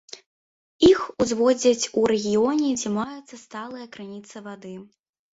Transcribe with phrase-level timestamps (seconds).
[0.91, 4.73] Іх узводзяць у рэгіёне, дзе маюцца сталыя крыніцы вады.